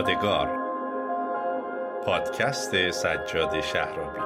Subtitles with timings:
[0.00, 0.48] یادگار.
[2.06, 4.20] پادکست سجاد شهرابی.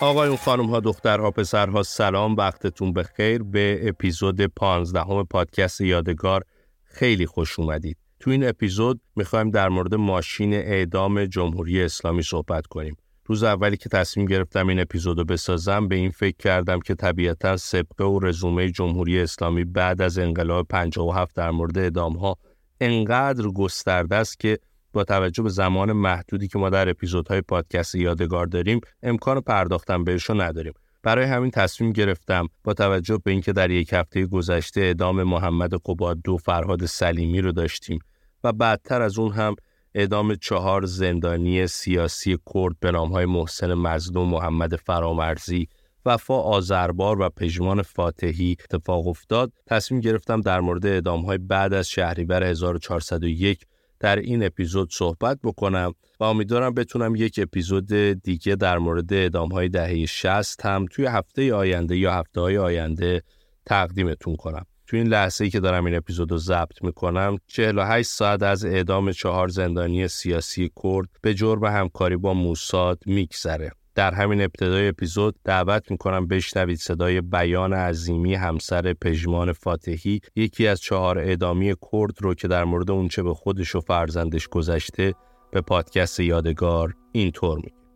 [0.00, 3.42] آقایون خانم ها دخترها پسرها سلام وقتتون بخیر.
[3.42, 6.42] به اپیزود پانزدهم پادکست یادگار
[6.84, 7.96] خیلی خوش اومدید.
[8.20, 12.96] تو این اپیزود می‌خوایم در مورد ماشین اعدام جمهوری اسلامی صحبت کنیم.
[13.28, 18.04] روز اولی که تصمیم گرفتم این اپیزودو بسازم به این فکر کردم که طبیعتا سبقه
[18.04, 22.36] و رزومه جمهوری اسلامی بعد از انقلاب 57 در مورد اعدام ها
[22.80, 24.58] انقدر گسترده است که
[24.92, 30.30] با توجه به زمان محدودی که ما در اپیزودهای پادکست یادگار داریم امکان پرداختن بهش
[30.30, 30.72] نداریم.
[31.02, 36.18] برای همین تصمیم گرفتم با توجه به اینکه در یک هفته گذشته اعدام محمد قباد
[36.24, 37.98] دو فرهاد سلیمی رو داشتیم
[38.44, 39.56] و بعدتر از اون هم
[39.98, 45.68] اعدام چهار زندانی سیاسی کرد به نامهای محسن مظلوم محمد فرامرزی
[46.06, 52.44] وفا آذربار و پژمان فاتحی اتفاق افتاد تصمیم گرفتم در مورد اعدامهای بعد از شهریور
[52.44, 53.66] 1401
[54.00, 59.68] در این اپیزود صحبت بکنم و امیدوارم بتونم یک اپیزود دیگه در مورد اعدام های
[59.68, 63.22] دهه 60 هم توی هفته آینده یا هفته های آینده
[63.66, 64.66] تقدیمتون کنم.
[64.88, 69.12] تو این لحظه ای که دارم این اپیزود رو ضبط می‌کنم 48 ساعت از اعدام
[69.12, 73.72] چهار زندانی سیاسی کرد به جرم همکاری با موساد میگذره.
[73.94, 80.80] در همین ابتدای اپیزود دعوت می‌کنم بشنوید صدای بیان عظیمی همسر پژمان فاتحی یکی از
[80.80, 85.14] چهار اعدامی کرد رو که در مورد اونچه به خودش و فرزندش گذشته
[85.50, 87.87] به پادکست یادگار اینطور میگه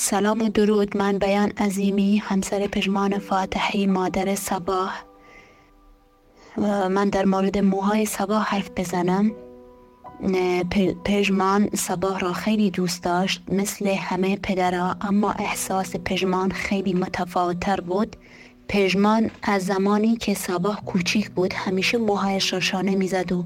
[0.00, 4.94] سلام و درود من بیان عظیمی همسر پژمان فاتحی مادر صباح.
[6.90, 9.32] من در مورد موهای صباح حرف بزنم.
[11.04, 18.16] پژمان صباح را خیلی دوست داشت مثل همه پدرها اما احساس پژمان خیلی متفاوتتر بود.
[18.68, 23.44] پژمان از زمانی که صباح کوچیک بود همیشه موهایش را شانه می‌زد و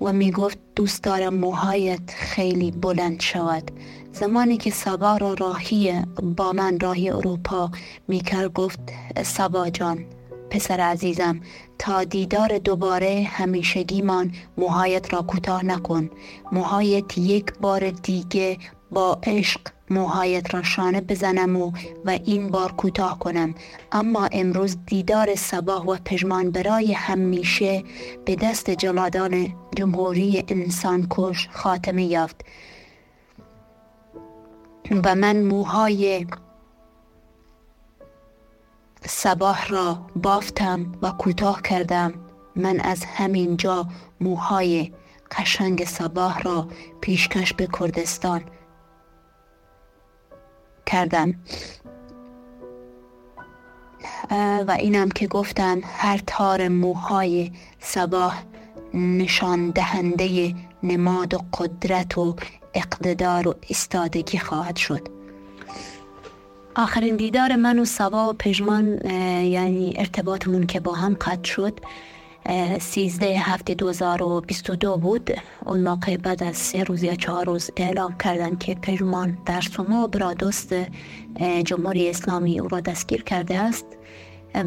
[0.00, 3.70] و می‌گفت دوست دارم موهایت خیلی بلند شود.
[4.12, 6.02] زمانی که سبا را راهی
[6.36, 7.70] با من راهی اروپا
[8.08, 8.80] می‌کرد گفت
[9.22, 10.04] سبا جان
[10.50, 11.40] پسر عزیزم
[11.78, 16.10] تا دیدار دوباره همیشگیمان موهایت را کوتاه نکن.
[16.52, 18.58] موهایت یک بار دیگه
[18.90, 21.72] با عشق موهایت را شانه بزنم و,
[22.04, 23.54] و این بار کوتاه کنم.
[23.92, 27.84] اما امروز دیدار صباح و پژمان برای همیشه
[28.24, 32.44] به دست جلادان جمهوری انسان کش خاتمه یافت.
[34.90, 36.26] و من موهای
[39.06, 42.14] صباح را بافتم و کوتاه کردم.
[42.56, 43.86] من از همین جا
[44.20, 44.92] موهای
[45.30, 46.68] قشنگ صباح را
[47.00, 48.44] پیشکش به کردستان
[50.86, 51.34] کردم.
[54.68, 58.42] و اینم که گفتم هر تار موهای صباح
[58.94, 62.36] نشان دهنده نماد و قدرت و
[62.74, 65.08] اقتدار و استادگی خواهد شد.
[66.76, 68.98] آخرین دیدار من و سوا و پژمان
[69.44, 71.80] یعنی ارتباطمون که با هم قطع شد
[72.80, 75.30] سیزده هفته 2022 بود.
[75.66, 80.06] اون موقع بعد از سه روز یا چهار روز اعلام کردن که پژمان در سومو
[80.06, 80.74] برا دوست
[81.64, 83.86] جمهوری اسلامی او را دستگیر کرده است.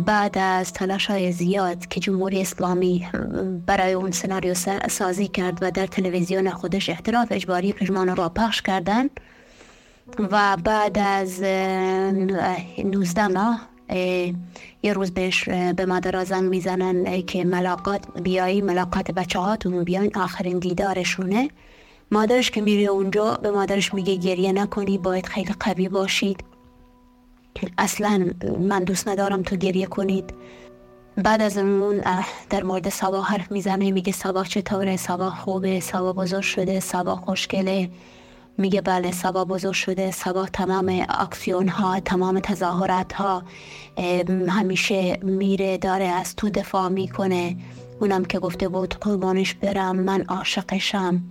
[0.06, 3.08] بعد از تلاش های زیاد که جمهوری اسلامی
[3.66, 4.54] برای اون سناریو
[4.90, 9.10] سازی کرد و در تلویزیون خودش احتراف اجباری پژمان را پخش کردن
[10.20, 13.62] و بعد از 19 ماه
[14.84, 20.60] یه روز بهش به مادر زنگ می‌زنن که ملاقات بیایی ملاقات بچه هاتون بیاین آخرین
[20.60, 21.50] دیدارشونه.
[22.12, 26.44] مادرش که میره اونجا به مادرش میگه گریه نکنی باید خیلی قوی باشید.
[27.78, 28.30] اصلا
[28.60, 30.34] من دوست ندارم تو گریه کنید.
[31.18, 32.02] بعد از اون
[32.50, 37.90] در مورد سوا حرف می‌زنه میگه سوا چطوره؟ سوا خوبه سوا بزرگ شده سوا خوشگله.
[38.58, 43.44] میگه بله سبا بزرگ شده سبا تمام اکسیون ها تمام تظاهرات ها
[44.48, 47.58] همیشه میره داره از تو دفاع می‌کنه.
[48.00, 51.24] اونم که گفته بود قربانش برم من عاشقشم.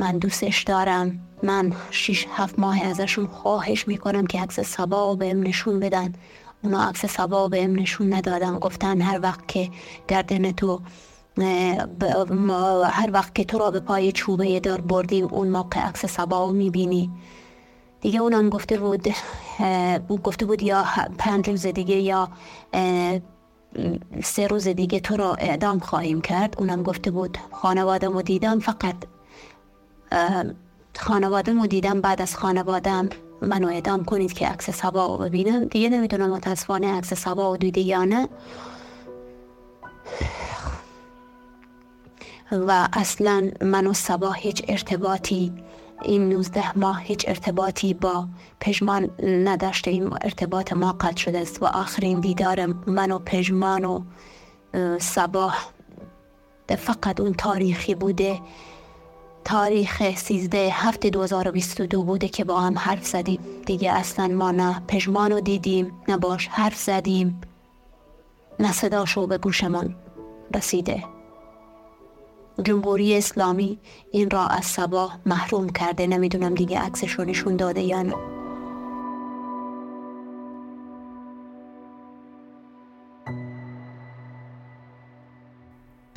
[0.00, 1.20] من دوستش دارم.
[1.42, 6.12] من شیش هفت ماه ازشون خواهش می‌کنم که عکس سبا رو بهم نشون بدن.
[6.64, 8.58] اونا عکس سبا بهم نشون ندادن.
[8.58, 9.70] گفتن هر وقت که
[10.08, 10.80] گردن تو
[12.84, 17.10] هر وقت که تو را به پای چوبه دار بردیم اون موقع عکس سبا می‌بینی.
[18.00, 19.08] دیگه اونم گفته بود
[20.08, 20.84] او گفته بود یا
[21.18, 22.28] پنج روز دیگه یا
[24.22, 26.54] سه روز دیگه تو را اعدام خواهیم کرد.
[26.58, 28.96] اونم گفته بود خانواده دیدم فقط
[30.98, 33.08] خانواده مو دیدم بعد از خانوادم
[33.42, 35.64] منو ادام کنید که عکس سبا رو ببینم.
[35.64, 38.28] دیگه نمی‌دونم متاسفانه عکس سبا رو دیده یا نه.
[42.52, 45.52] و اصلا من و سبا هیچ ارتباطی
[46.02, 48.28] این 19 ماه هیچ ارتباطی با
[48.60, 54.00] پژمان نداشته ارتباط ما قطع شده است و آخرین دیدار من و پژمان و
[54.98, 55.52] سبا
[56.78, 58.40] فقط اون تاریخی بوده.
[59.48, 63.40] تاریخ 13 هفت 2022 بوده که با هم حرف زدیم.
[63.66, 67.40] دیگه اصلا ما نه پژمان رو دیدیم نه باش حرف زدیم.
[68.60, 69.94] نه صداشو به گوشمان
[70.54, 71.04] رسیده.
[72.64, 73.78] جمهوری اسلامی
[74.10, 76.06] این را از سبا محروم کرده.
[76.06, 78.37] نمی‌دونم دیگه عکسش رو نشون داده یا نه.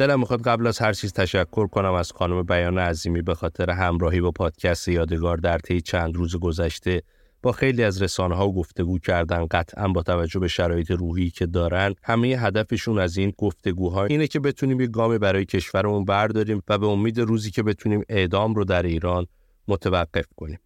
[0.02, 4.22] دلم می‌خواد قبل از هر چیز تشکر کنم از خانم بیان عظیمی به خاطر همراهی
[4.22, 7.02] با پادکست یادگار در طی چند روز گذشته
[7.42, 11.96] با خیلی از رسانه ها گفتگو کردن قطعا با توجه به شرایط روحی که دارن
[12.04, 16.88] همه هدفشون از این گفتگوها اینه که بتونیم یه گام برای کشورمون برداریم و به
[16.88, 19.28] امید روزی که بتونیم اعدام رو در ایران
[19.68, 20.60] متوقف کنیم.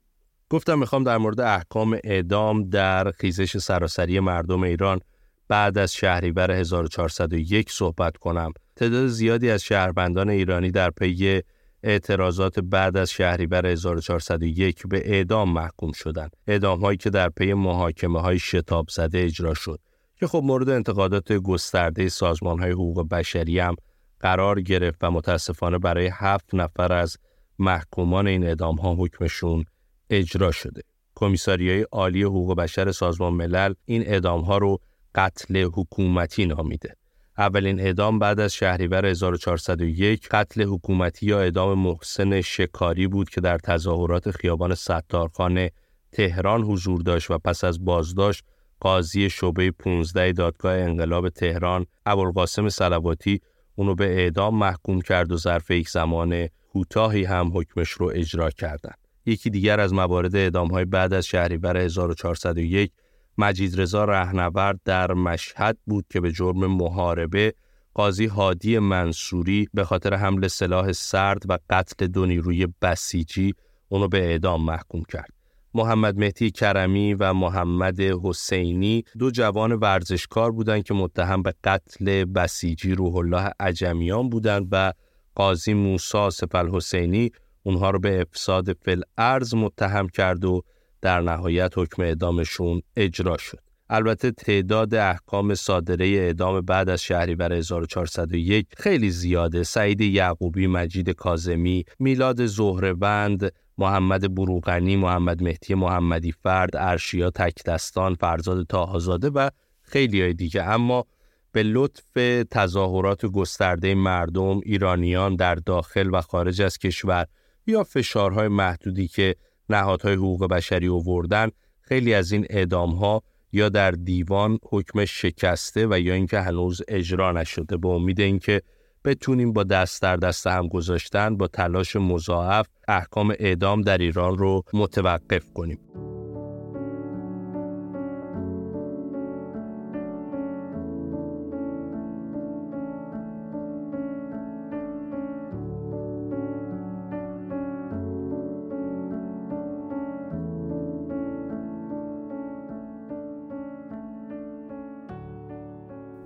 [0.50, 5.00] گفتم می‌خوام در مورد احکام اعدام در خیزش سراسری مردم ایران
[5.48, 8.54] بعد از شهریور 1401 صحبت کنم.
[8.76, 11.42] تعداد زیادی از شهروندان ایرانی در پی
[11.84, 16.36] اعتراضات بعد از شهریور 1401 به اعدام محکوم شدند.
[16.48, 19.80] اعدام هایی که در پی محاکمه های شتاب زده اجرا شد
[20.20, 23.76] که خب مورد انتقادات گسترده سازمان های حقوق بشری هم
[24.20, 27.18] قرار گرفت و متاسفانه برای هفت نفر از
[27.60, 29.66] محکومان این اعدام ها حکمشون
[30.10, 30.82] اجرا شده.
[31.16, 34.80] کمیساریای عالی حقوق بشر سازمان ملل این اعدام ها رو
[35.16, 36.96] قتل حکومتی نامیده.
[37.38, 43.58] اولین اعدام بعد از شهریور 1401 قتل حکومتی یا اعدام محسن شکاری بود که در
[43.58, 45.72] تظاهرات خیابان ستارخانه
[46.12, 48.44] تهران حضور داشت و پس از بازداشت
[48.80, 53.42] قاضی شعبه 15 دادگاه انقلاب تهران ابوالقاسم صلواتی
[53.76, 58.98] اونو به اعدام محکوم کرد و ظرف یک زمان کوتاهی هم حکمش رو اجرا کردند.
[59.26, 62.92] یکی دیگر از موارد اعدام های بعد از شهریور 1401
[63.38, 67.54] مجید رضا رهنورد در مشهد بود که به جرم محاربه
[67.94, 73.54] قاضی هادی منصوری به خاطر حمل سلاح سرد و قتل دو نیروی بسیجی
[73.90, 75.30] اونو به اعدام محکوم کرد.
[75.74, 82.96] محمد مهدی کرمی و محمد حسینی دو جوان ورزشکار بودند که متهم به قتل بسیجی
[82.96, 84.94] روح الله عجمیان بودند و
[85.36, 87.32] قاضی موسی سفل حسینی
[87.64, 90.62] اونها رو به افساد فل ارز متهم کرد و
[91.02, 93.60] در نهایت حکم اعدامشون اجرا شد.
[93.90, 99.64] البته تعداد احکام صادره اعدام بعد از شهریور 1401 خیلی زیاده.
[99.64, 108.68] سعید یعقوبی، مجید کازمی، میلاد زهرهبند، محمد بروغنی، محمد مهدی محمدی فرد، ارشیا تکدستان، فرزاد
[108.68, 109.50] تاهازاده و
[109.82, 111.06] خیلی های دیگه اما
[111.52, 112.14] به لطف
[112.52, 117.26] تظاهرات گسترده مردم ایرانیان در داخل و خارج از کشور
[117.68, 119.36] یا فشارهای محدودی که
[119.70, 121.50] نهادهای حقوق بشری اووردن
[121.82, 127.32] خیلی از این اعدام ها یا در دیوان حکم شکسته و یا اینکه هنوز اجرا
[127.32, 128.62] نشده به امید اینکه
[129.06, 134.64] بتونیم با دست در دست هم گذاشتن با تلاش مضاعف احکام اعدام در ایران رو
[134.74, 135.80] متوقف کنیم.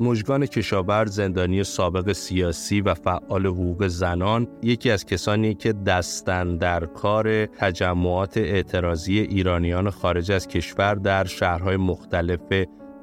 [0.01, 6.85] مژگان کشاورز زندانی سابق سیاسی و فعال حقوق زنان یکی از کسانی که دستن در
[6.85, 12.39] کار تجمعات اعتراضی ایرانیان خارج از کشور در شهرهای مختلف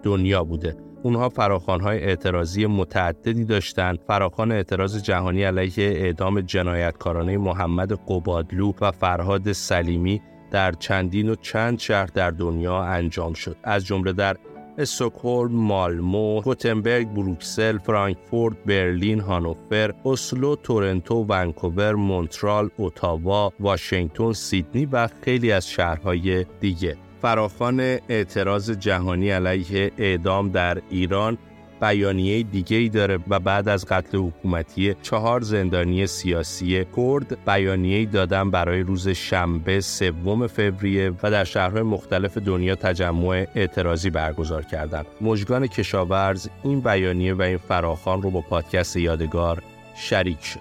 [0.02, 0.76] دنیا بوده.
[1.02, 9.52] اونها فراخانهای اعتراضی متعددی داشتند فراخان اعتراض جهانی علیه اعدام جنایتکارانه محمد قبادلو و فرهاد
[9.52, 14.36] سلیمی در چندین و چند شهر در دنیا انجام شد از جمله در
[14.78, 25.08] استکهلم، مالمو، گوتنبرگ، بروکسل، فرانکفورت، برلین، هانوفر، اسلو، تورنتو، ونکوور، مونترال، اتاوا، واشنگتن، سیدنی و
[25.22, 26.96] خیلی از شهرهای دیگه.
[27.22, 31.38] فراخان اعتراض جهانی علیه اعدام در ایران
[31.80, 38.50] بیانیه دیگه ای داره و بعد از قتل حکومتی چهار زندانی سیاسی کرد بیانیه دادن
[38.50, 45.06] برای روز شنبه سوم فوریه و در شهرهای مختلف دنیا تجمع اعتراضی برگزار کردند.
[45.20, 49.62] مژگان کشاورز این بیانیه و این فراخان رو با پادکست یادگار
[49.96, 50.60] شریک شد.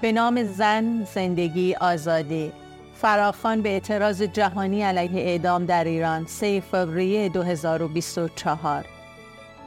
[0.00, 2.52] به نام زن، زندگی، آزادی
[2.94, 8.84] فراخان به اعتراض جهانی علیه اعدام در ایران 3 فوریه 2024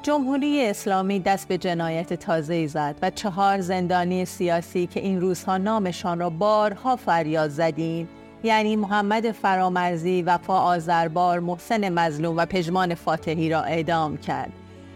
[0.02, 6.20] جمهوری اسلامی دست به جنایت تازه زد و چهار زندانی سیاسی که این روزها نامشان
[6.20, 8.10] را بارها فریاد زدیم
[8.44, 14.52] یعنی محمد فرامرزی، وفا آذربار، محسن مظلوم و پژمان فاتحی را اعدام کرد.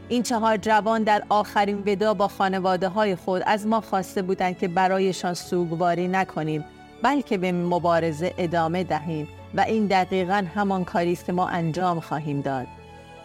[0.10, 4.68] این چهار جوان در آخرین ودا با خانواده های خود از ما خواسته بودند که
[4.68, 6.66] برایشان سوگواری نکنیم
[7.04, 12.42] بلکه به مبارزه ادامه دهیم و این دقیقا همان کاری است که ما انجام خواهیم
[12.42, 12.68] داد.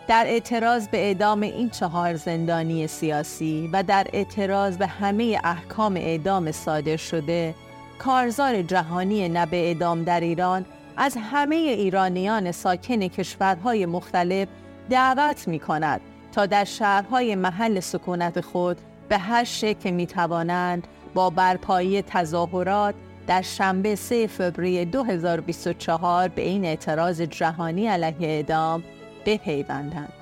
[0.09, 6.53] در اعتراض به اعدام این چهار زندانی سیاسی و در اعتراض به همه احکام اعدام
[6.53, 7.55] صادر شده
[7.99, 10.65] کارزار جهانی نب اعدام در ایران
[10.97, 14.49] از همه ایرانیان ساکن کشورهای مختلف
[14.91, 16.01] دعوت می کند
[16.33, 18.77] تا در شهرهای محل سکونت خود
[19.09, 22.95] به هر شکل می توانند با برپایی تظاهرات
[23.27, 28.83] در شنبه 3 فوریه 2024 به این اعتراض جهانی علیه اعدام
[29.27, 30.13] بپیوندند.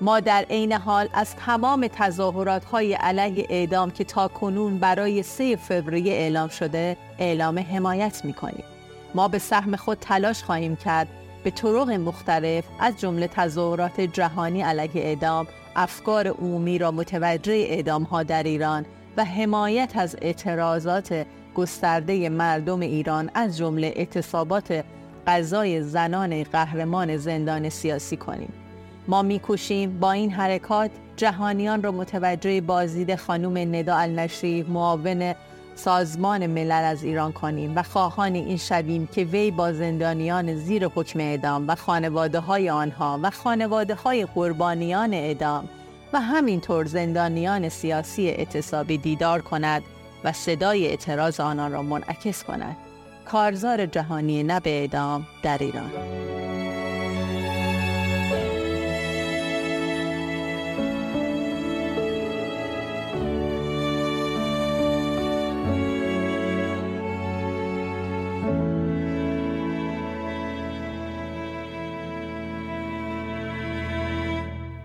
[0.00, 5.56] ما در عین حال از تمام تظاهرات های علیه اعدام که تا کنون برای 3
[5.56, 8.64] فوریه اعلام شده اعلام حمایت می کنیم.
[9.14, 11.08] ما به سهم خود تلاش خواهیم کرد
[11.44, 15.46] به طرق مختلف از جمله تظاهرات جهانی علیه اعدام
[15.76, 23.30] افکار عمومی را متوجه اعدام ها در ایران و حمایت از اعتراضات گسترده مردم ایران
[23.34, 24.84] از جمله اعتصابات
[25.28, 28.52] قضای زنان قهرمان زندان سیاسی کنیم.
[29.08, 35.34] ما میکوشیم با این حرکات جهانیان را متوجه بازدید خانم ندا النشری معاون
[35.74, 41.20] سازمان ملل از ایران کنیم و خواهان این شویم که وی با زندانیان زیر حکم
[41.20, 45.68] اعدام و خانواده های آنها و خانواده های قربانیان اعدام
[46.12, 49.82] و همینطور زندانیان سیاسی اعتصابی دیدار کند
[50.24, 52.76] و صدای اعتراض آنان را منعکس کند
[53.28, 55.90] کارزار جهانی نب اعدام در ایران.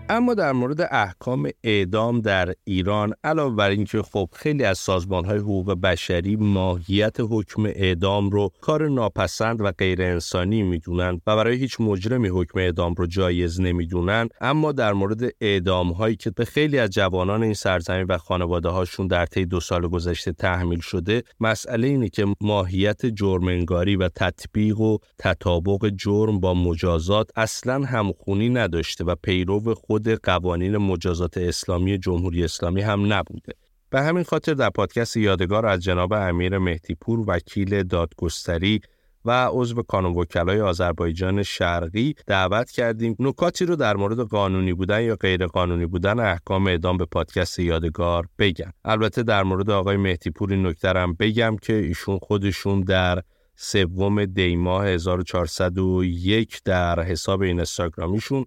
[0.08, 5.38] اما در مورد احکام اعدام در ایران علاوه بر اینکه خب خیلی از سازمان های
[5.38, 11.80] حقوق بشری ماهیت حکم اعدام رو کار ناپسند و غیر انسانی می‌دونن و برای هیچ
[11.80, 16.90] مجرمی حکم اعدام رو جایز نمی‌دونن اما در مورد اعدام هایی که به خیلی از
[16.90, 22.08] جوانان این سرزمین و خانواده هاشون در طی دو سال گذشته تحمیل شده مسئله اینه
[22.08, 29.60] که ماهیت جرمنگاری و تطبیق و تطابق جرم با مجازات اصلا همخونی نداشته و پیرو
[29.98, 33.52] قوانین مجازات اسلامی جمهوری اسلامی هم نبوده.
[33.90, 38.80] به همین خاطر در پادکست یادگار از جناب امیر مهدیپور وکیل دادگستری
[39.24, 45.16] و عضو کانون وکلای آذربایجان شرقی دعوت کردیم نکاتی رو در مورد قانونی بودن یا
[45.16, 50.66] غیر قانونی بودن احکام اعدام به پادکست یادگار بگم البته در مورد آقای مهدیپور این
[50.66, 53.22] نکته هم بگم که ایشون خودشون در
[53.56, 58.44] سوم دی ماه 1401 در حساب اینستاگرامیشون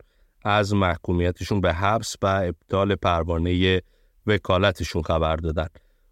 [0.47, 3.81] از محکومیتشون به حبس و ابطال پروانه
[4.27, 5.67] وکالتشون خبر دادن.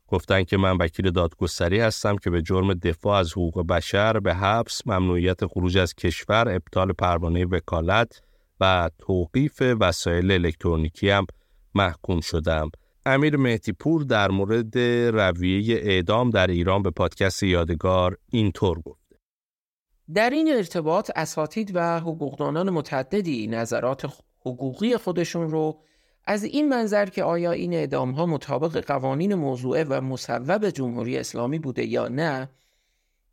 [0.08, 4.82] گفتن که من وکیل دادگستری هستم که به جرم دفاع از حقوق بشر به حبس
[4.86, 8.22] ممنوعیت خروج از کشور ابطال پروانه وکالت
[8.60, 11.26] و توقیف وسایل الکترونیکی هم
[11.76, 12.70] محکوم شدم.
[13.06, 14.78] امیر مهدی پور در مورد
[15.18, 19.05] رویه اعدام در ایران به پادکست یادگار اینطور گفت.
[20.14, 24.06] در این ارتباط اساتید و حقوقدانان متعددی نظرات
[24.40, 25.82] حقوقی خودشون رو
[26.26, 31.60] از این منظر که آیا این اعدام ها مطابق قوانین موضوعه و مصوب جمهوری اسلامی
[31.60, 32.50] بوده یا نه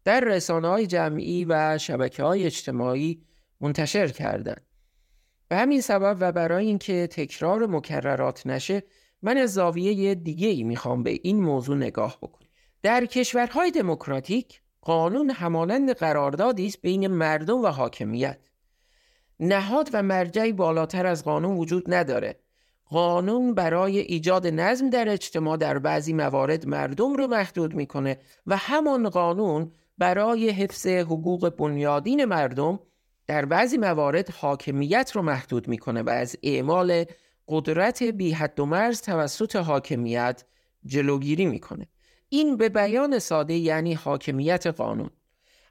[0.04, 3.22] در رسانه های جمعی و شبکه های اجتماعی
[3.60, 4.66] منتشر کردند.
[5.48, 8.82] به همین سبب و برای اینکه تکرار مکررات نشه
[9.22, 12.48] من از زاویه دیگه ای می‌خوام به این موضوع نگاه بکنم.
[12.82, 18.38] در کشورهای دموکراتیک قانون همانند قراردادی است بین مردم و حاکمیت.
[19.40, 22.38] نهاد و مرجعی بالاتر از قانون وجود نداره.
[22.86, 29.08] قانون برای ایجاد نظم در اجتماع در بعضی موارد مردم رو محدود می‌کنه و همان
[29.08, 32.80] قانون برای حفظ حقوق بنیادین مردم
[33.26, 37.04] در بعضی موارد حاکمیت رو محدود می‌کنه و از اعمال
[37.48, 40.44] قدرت بی حد و مرز توسط حاکمیت
[40.86, 41.88] جلوگیری می‌کنه.
[42.34, 45.10] این به بیان ساده یعنی حاکمیت قانون.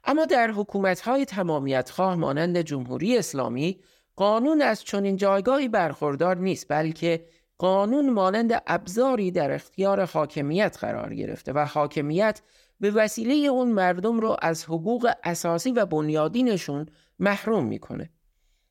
[0.04, 3.80] اما در حکومت‌های تمامیت خواه مانند جمهوری اسلامی
[4.16, 7.26] قانون از چنین جایگاهی برخوردار نیست بلکه
[7.58, 12.42] قانون مانند ابزاری در اختیار حاکمیت قرار گرفته و حاکمیت
[12.80, 16.86] به وسیله اون مردم رو از حقوق اساسی و بنیادینشون
[17.18, 18.10] محروم می‌کنه.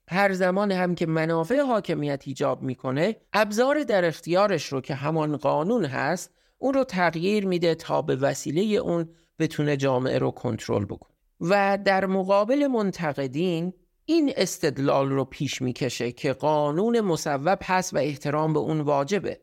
[0.10, 5.86] هر زمان هم که منافع حاکمیت ایجاب می‌کنه ابزار در اختیارش رو که همان قانون
[5.86, 11.16] هست اون رو تغییر میده تا به وسیله اون بتونه جامعه رو کنترل بکنه.
[11.42, 13.74] و در مقابل منتقدین
[14.06, 19.40] این استدلال رو پیش می‌کشه که قانون مصوب هست و احترام به اون واجبه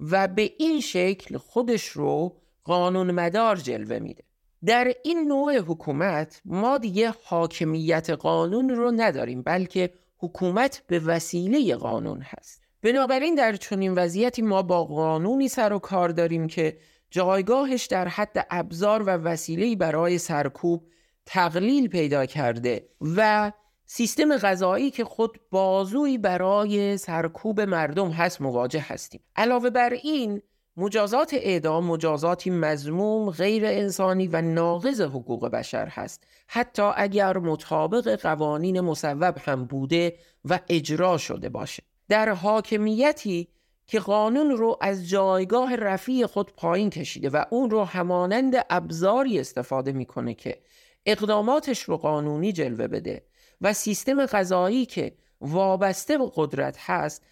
[0.00, 4.24] و به این شکل خودش رو قانون مدار جلوه میده.
[4.64, 12.22] در این نوع حکومت ما دیگه حاکمیت قانون رو نداریم بلکه حکومت به وسیله قانون
[12.22, 12.63] هست.
[12.84, 16.78] بنابراین در چنین وضعیتی ما با قانونی سر و کار داریم که
[17.10, 20.86] جایگاهش در حد ابزار و وسیله‌ای برای سرکوب
[21.26, 23.52] تقلیل پیدا کرده و
[23.86, 29.20] سیستم غذایی که خود بازوی برای سرکوب مردم هست مواجه هستیم.
[29.36, 30.42] علاوه بر این
[30.76, 36.24] مجازات اعدام مجازاتی مزموم غیر انسانی و ناقض حقوق بشر هست.
[36.48, 41.82] حتی اگر مطابق قوانین مصوب هم بوده و اجرا شده باشه.
[42.08, 43.48] در حاکمیتی
[43.86, 49.92] که قانون رو از جایگاه رفیع خود پایین کشیده و اون رو همانند ابزاری استفاده
[49.92, 50.62] می‌کنه که
[51.06, 53.22] اقداماتش رو قانونی جلوه بده
[53.60, 57.22] و سیستم غذایی که وابسته به قدرت هست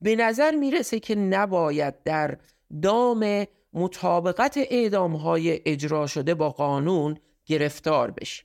[0.00, 2.38] به نظر می‌رسه که نباید در
[2.82, 8.44] دام مطابقت اعدام های اجرا شده با قانون گرفتار بشه.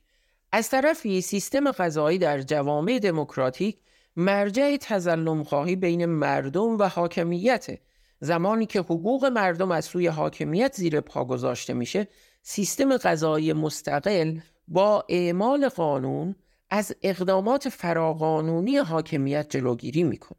[0.52, 3.78] از طرفی سیستم غذایی در جوامع دموکراتیک
[4.16, 7.66] مرجع تظلم خواهی بین مردم و حاکمیت.
[8.20, 12.08] زمانی که حقوق مردم از سوی حاکمیت زیر پا گذاشته میشه
[12.42, 16.36] سیستم غذایی مستقل با اعمال قانون
[16.70, 20.38] از اقدامات فراقانونی حاکمیت جلوگیری می‌کنه.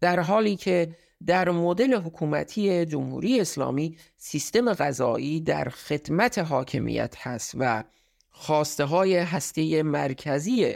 [0.00, 0.96] در حالی که
[1.26, 7.84] در مدل حکومتی جمهوری اسلامی سیستم غذایی در خدمت حاکمیت هست و
[8.30, 10.74] خواسته های هسته مرکزی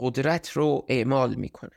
[0.00, 1.70] قدرت رو اعمال می‌کنه.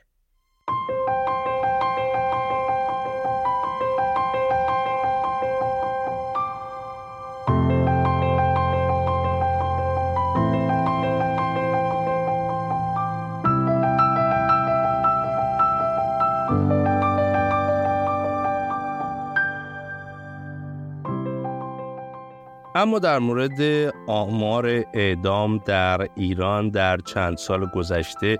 [22.82, 23.60] اما در مورد
[24.06, 28.38] آمار اعدام در ایران در چند سال گذشته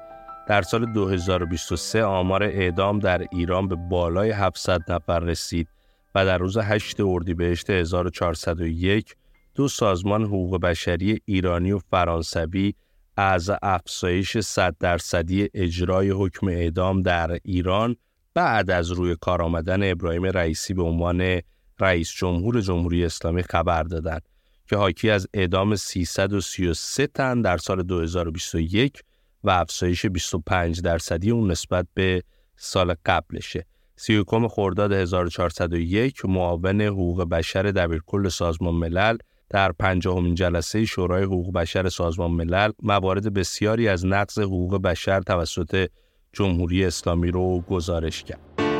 [0.49, 5.69] در سال 2023 آمار اعدام در ایران به بالای 700 نفر رسید
[6.15, 9.15] و در روز 8 اردیبهشت 1401
[9.55, 12.75] دو سازمان حقوق بشری ایرانی و فرانسوی
[13.17, 17.97] از افزایش 100 درصدی اجرای حکم اعدام در ایران
[18.35, 21.41] بعد از روی کار آمدن ابراهیم رئیسی به عنوان
[21.83, 24.23] رئیس جمهور جمهوری اسلامی خبر دادند
[24.69, 29.03] که حاکی از اعدام 333 تن در سال 2021
[29.45, 32.23] و افزایش 25 درصدی اون نسبت به
[32.57, 33.67] سال قبلشه.
[33.97, 39.17] 31 خرداد 1401 معاون حقوق بشر دبیرکل سازمان ملل
[39.51, 45.89] در پنجاهمین جلسه شورای حقوق بشر سازمان ملل موارد بسیاری از نقض حقوق بشر توسط
[46.33, 48.72] جمهوری اسلامی رو گزارش کرد.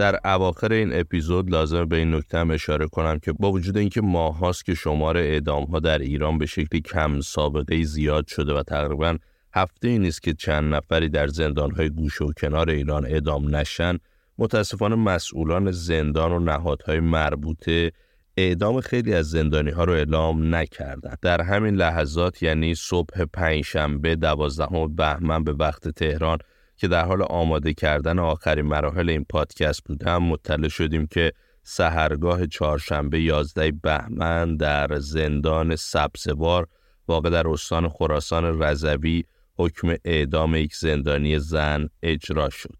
[0.00, 4.00] در اواخر این اپیزود لازم به این نکته هم اشاره کنم که با وجود اینکه
[4.00, 8.62] ماه هاست که شمار اعدام ها در ایران به شکلی کم سابقه زیاد شده و
[8.62, 9.16] تقریبا
[9.54, 13.98] هفته ای نیست که چند نفری در زندان های گوش و کنار ایران اعدام نشن
[14.38, 17.92] متاسفانه مسئولان زندان و نهادهای مربوطه
[18.36, 21.18] اعدام خیلی از زندانی ها رو اعلام نکردند.
[21.22, 26.38] در همین لحظات یعنی صبح پنجشنبه دوازدهم بهمن به وقت تهران
[26.80, 33.20] که در حال آماده کردن آخرین مراحل این پادکست بودم مطلع شدیم که سهرگاه چهارشنبه
[33.20, 36.66] 11 بهمن در زندان سبزوار
[37.08, 39.24] واقع در استان خراسان رضوی
[39.58, 42.74] حکم اعدام یک زندانی زن اجرا شد.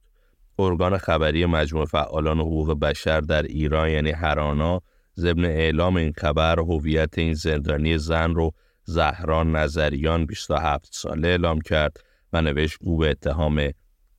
[0.59, 4.81] ارگان خبری مجموع فعالان حقوق بشر در ایران یعنی هرانا
[5.17, 8.53] ضمن اعلام این خبر هویت این زندانی زن رو
[8.85, 12.01] زهران نظریان 27 ساله اعلام کرد
[12.33, 13.71] و نوشت او به اتهام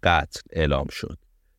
[0.03, 1.17] قتل اعلام شد.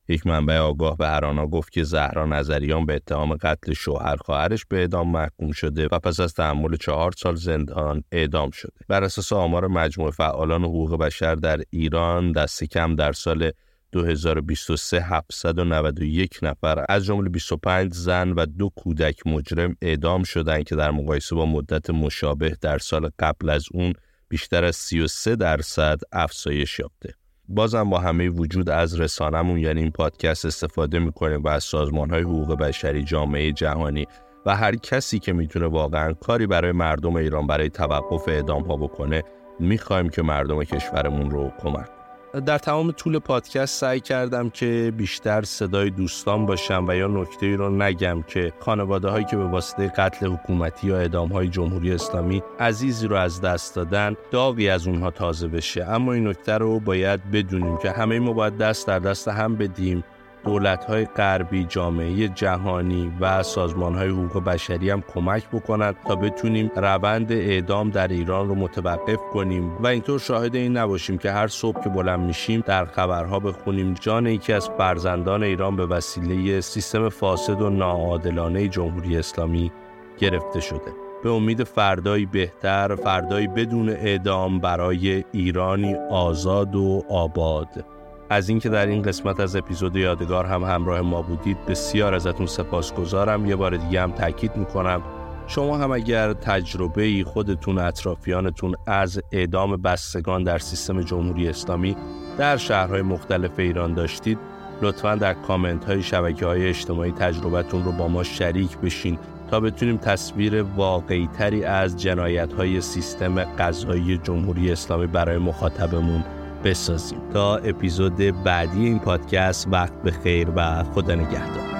[0.09, 4.77] یک منبع آگاه به هرانا گفت که زهرا نظریان به اتهام قتل شوهر خواهرش به
[4.77, 8.73] اعدام محکوم شده و پس از تحمل چهار سال زندان اعدام شده.
[8.89, 13.51] بر اساس آمار مجموع فعالان حقوق بشر در ایران دست کم در سال
[13.93, 20.91] 2023 791 نفر از جمله 25 زن و دو کودک مجرم اعدام شدند که در
[20.91, 23.93] مقایسه با مدت مشابه در سال قبل از اون
[24.29, 27.15] بیشتر از 33 درصد افزایش یافته.
[27.49, 32.23] بازم با همه وجود از رسانمون یعنی این پادکست استفاده می‌کنیم و از سازمان های
[32.23, 34.07] حقوق بشری جامعه جهانی
[34.47, 39.23] و هر کسی که می‌تونه واقعا کاری برای مردم ایران برای توقف اعدام ها بکنه
[39.61, 42.02] می‌خوایم که مردم کشورمون رو کمک
[42.41, 47.57] در تمام طول پادکست سعی کردم که بیشتر صدای دوستان باشم و یا نکته ای
[47.57, 52.43] رو نگم که خانواده هایی که به واسطه قتل حکومتی یا اعدام های جمهوری اسلامی
[52.61, 55.85] عزیزی رو از دست دادن داوی از اونها تازه بشه.
[55.85, 60.05] اما این نکته رو باید بدونیم که همه ما باید دست در دست هم بدیم.
[60.45, 63.43] های غربی، جامعه جهانی و
[63.81, 69.77] های حقوق بشری هم کمک بکنند تا بتونیم روند اعدام در ایران رو متوقف کنیم
[69.77, 74.27] و اینطور شاهد این نباشیم که هر صبح که بلند میشیم در خبرها بخونیم جان
[74.27, 79.73] یکی از فرزندان ایران به وسیله سیستم فاسد و ناعادلانه جمهوری اسلامی
[80.19, 80.93] گرفته شده.
[81.23, 87.85] به امید فردایی بهتر، فردایی بدون اعدام برای ایرانی آزاد و آباد.
[88.33, 93.47] از اینکه در این قسمت از اپیزود یادگار هم همراه ما بودید بسیار ازتون سپاسگزارم.
[93.47, 95.03] یه بار دیگه هم تاکید می‌کنم
[95.47, 101.97] شما هم اگر تجربه خودتون اطرافیانتون از اعدام بستگان در سیستم جمهوری اسلامی
[102.39, 104.39] در شهرهای مختلف ایران داشتید
[104.83, 109.19] لطفا در کامنت های شبکه های اجتماعی تجربتون رو با ما شریک بشین
[109.51, 116.25] تا بتونیم تصویر واقعی تری از جنایت های سیستم قضایی جمهوری اسلامی برای مخاطبمون
[116.65, 117.19] بسازیم.
[117.33, 121.72] تا اپیزود بعدی این پادکست وقت به خیر و خدا نگهدار.